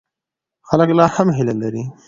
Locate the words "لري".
1.61-1.83